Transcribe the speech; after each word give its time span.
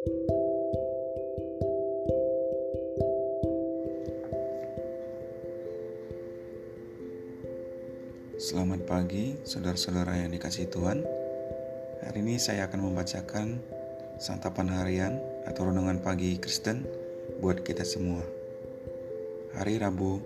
Selamat 0.00 0.16
pagi, 8.88 9.36
saudara-saudara 9.44 10.24
yang 10.24 10.32
dikasih 10.32 10.72
Tuhan. 10.72 11.04
Hari 12.00 12.16
ini 12.24 12.40
saya 12.40 12.64
akan 12.72 12.80
membacakan 12.88 13.60
santapan 14.16 14.72
harian 14.72 15.20
atau 15.44 15.68
renungan 15.68 16.00
pagi 16.00 16.40
Kristen 16.40 16.88
buat 17.44 17.60
kita 17.60 17.84
semua. 17.84 18.24
Hari 19.52 19.84
Rabu, 19.84 20.24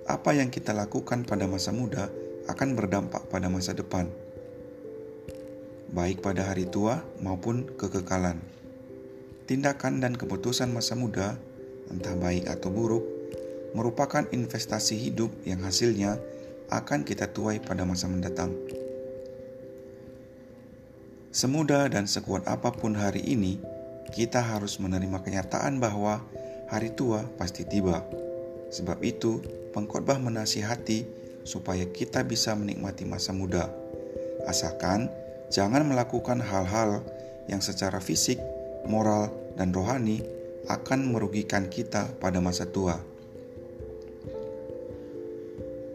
apa 0.07 0.31
yang 0.31 0.55
kita 0.55 0.71
lakukan 0.71 1.27
pada 1.27 1.51
masa 1.51 1.75
muda 1.75 2.07
akan 2.47 2.79
berdampak 2.79 3.27
pada 3.27 3.51
masa 3.51 3.75
depan 3.75 4.07
baik 5.89 6.21
pada 6.21 6.45
hari 6.45 6.69
tua 6.69 7.01
maupun 7.25 7.65
kekekalan. 7.75 8.39
Tindakan 9.49 10.05
dan 10.05 10.13
keputusan 10.15 10.69
masa 10.69 10.93
muda, 10.95 11.41
entah 11.89 12.13
baik 12.13 12.45
atau 12.47 12.69
buruk, 12.69 13.05
merupakan 13.73 14.29
investasi 14.29 15.01
hidup 15.01 15.33
yang 15.49 15.65
hasilnya 15.65 16.21
akan 16.69 17.03
kita 17.09 17.33
tuai 17.33 17.59
pada 17.59 17.89
masa 17.89 18.07
mendatang. 18.13 18.53
Semudah 21.33 21.89
dan 21.89 22.05
sekuat 22.05 22.45
apa 22.45 22.71
pun 22.71 22.93
hari 22.95 23.25
ini, 23.25 23.57
kita 24.13 24.39
harus 24.39 24.77
menerima 24.77 25.25
kenyataan 25.25 25.81
bahwa 25.81 26.21
hari 26.69 26.93
tua 26.93 27.25
pasti 27.41 27.65
tiba. 27.65 28.05
Sebab 28.69 29.01
itu, 29.01 29.41
pengkhotbah 29.73 30.21
menasihati 30.21 31.09
supaya 31.45 31.89
kita 31.89 32.21
bisa 32.29 32.53
menikmati 32.53 33.09
masa 33.09 33.33
muda. 33.33 33.73
Asalkan 34.45 35.09
jangan 35.49 35.89
melakukan 35.89 36.45
hal-hal 36.45 37.01
yang 37.49 37.65
secara 37.65 37.99
fisik, 38.05 38.37
moral, 38.85 39.33
dan 39.57 39.73
rohani 39.73 40.21
akan 40.69 41.09
merugikan 41.17 41.73
kita 41.73 42.13
pada 42.21 42.45
masa 42.45 42.69
tua. 42.69 43.01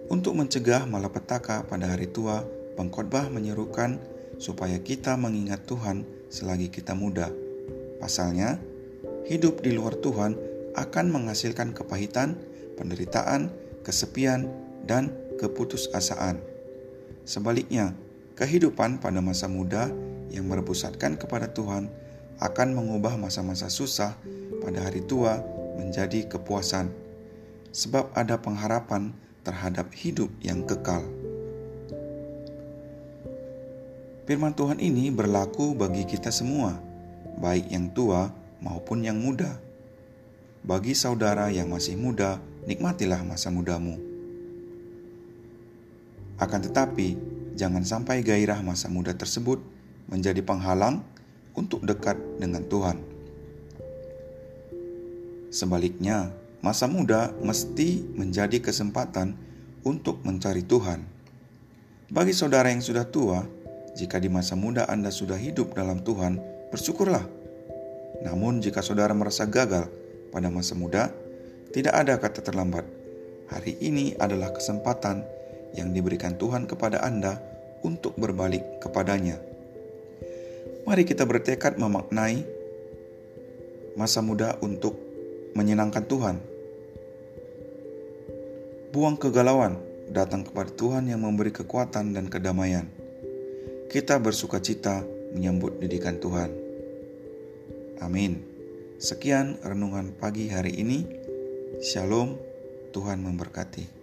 Untuk 0.09 0.33
mencegah 0.33 0.89
malapetaka 0.89 1.65
pada 1.69 1.93
hari 1.93 2.09
tua, 2.09 2.41
pengkhotbah 2.73 3.29
menyerukan 3.29 4.01
supaya 4.41 4.81
kita 4.81 5.13
mengingat 5.13 5.65
Tuhan 5.69 6.05
selagi 6.33 6.73
kita 6.73 6.97
muda. 6.97 7.29
Pasalnya, 8.01 8.57
hidup 9.29 9.61
di 9.61 9.71
luar 9.73 9.97
Tuhan 10.01 10.52
akan 10.73 11.13
menghasilkan 11.13 11.73
kepahitan, 11.77 12.37
penderitaan, 12.77 13.53
kesepian, 13.85 14.49
dan 14.83 15.13
keputusasaan. 15.39 16.41
Sebaliknya, 17.23 17.95
Kehidupan 18.33 18.97
pada 18.97 19.21
masa 19.21 19.45
muda 19.45 19.93
yang 20.33 20.49
berpusatkan 20.49 21.21
kepada 21.21 21.53
Tuhan 21.53 21.85
akan 22.41 22.69
mengubah 22.73 23.13
masa-masa 23.13 23.69
susah 23.69 24.17
pada 24.57 24.81
hari 24.81 25.05
tua 25.05 25.37
menjadi 25.77 26.25
kepuasan, 26.25 26.89
sebab 27.69 28.09
ada 28.17 28.41
pengharapan 28.41 29.13
terhadap 29.45 29.93
hidup 29.93 30.33
yang 30.41 30.65
kekal. 30.65 31.05
Firman 34.25 34.57
Tuhan 34.57 34.81
ini 34.81 35.13
berlaku 35.13 35.77
bagi 35.77 36.01
kita 36.09 36.33
semua, 36.33 36.73
baik 37.37 37.69
yang 37.69 37.93
tua 37.93 38.33
maupun 38.65 39.05
yang 39.05 39.21
muda. 39.21 39.61
Bagi 40.63 40.95
saudara 40.95 41.51
yang 41.51 41.75
masih 41.75 41.99
muda, 41.99 42.39
nikmatilah 42.63 43.19
masa 43.27 43.51
mudamu. 43.51 43.99
Akan 46.39 46.63
tetapi, 46.63 47.19
jangan 47.59 47.83
sampai 47.83 48.23
gairah 48.23 48.63
masa 48.63 48.87
muda 48.87 49.11
tersebut 49.11 49.59
menjadi 50.07 50.39
penghalang 50.39 51.03
untuk 51.51 51.83
dekat 51.83 52.15
dengan 52.39 52.63
Tuhan. 52.63 52.95
Sebaliknya, 55.51 56.31
masa 56.63 56.87
muda 56.87 57.35
mesti 57.43 57.99
menjadi 58.15 58.63
kesempatan 58.63 59.35
untuk 59.83 60.23
mencari 60.23 60.63
Tuhan. 60.63 61.03
Bagi 62.07 62.31
saudara 62.31 62.71
yang 62.71 62.79
sudah 62.79 63.03
tua, 63.03 63.43
jika 63.99 64.15
di 64.15 64.31
masa 64.31 64.55
muda 64.55 64.87
Anda 64.87 65.11
sudah 65.11 65.35
hidup 65.35 65.75
dalam 65.75 66.07
Tuhan, 66.07 66.39
bersyukurlah. 66.71 67.27
Namun, 68.23 68.63
jika 68.63 68.79
saudara 68.79 69.11
merasa 69.11 69.43
gagal 69.43 69.91
pada 70.33 70.49
masa 70.49 70.73
muda, 70.73 71.13
tidak 71.69 71.93
ada 71.93 72.17
kata 72.17 72.41
terlambat. 72.41 72.83
Hari 73.53 73.77
ini 73.85 74.17
adalah 74.17 74.49
kesempatan 74.49 75.21
yang 75.77 75.93
diberikan 75.93 76.33
Tuhan 76.41 76.65
kepada 76.65 77.05
Anda 77.05 77.37
untuk 77.85 78.17
berbalik 78.17 78.81
kepadanya. 78.81 79.37
Mari 80.89 81.05
kita 81.05 81.23
bertekad 81.23 81.77
memaknai 81.77 82.43
masa 83.93 84.25
muda 84.25 84.57
untuk 84.59 84.97
menyenangkan 85.53 86.03
Tuhan. 86.03 86.37
Buang 88.93 89.17
kegalauan, 89.17 89.77
datang 90.09 90.45
kepada 90.45 90.69
Tuhan 90.73 91.09
yang 91.09 91.21
memberi 91.21 91.53
kekuatan 91.53 92.13
dan 92.13 92.29
kedamaian. 92.29 92.85
Kita 93.89 94.17
bersuka 94.17 94.57
cita 94.61 95.05
menyambut 95.33 95.77
didikan 95.81 96.17
Tuhan. 96.17 96.49
Amin. 98.01 98.52
Sekian 99.03 99.59
renungan 99.59 100.15
pagi 100.15 100.47
hari 100.47 100.79
ini. 100.79 101.03
Shalom, 101.83 102.39
Tuhan 102.95 103.19
memberkati. 103.19 104.02